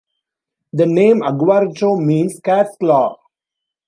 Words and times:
The 0.73 0.87
name 0.87 1.19
"Aguaruto" 1.21 2.03
means 2.03 2.39
cat's 2.43 2.75
claw. 2.79 3.19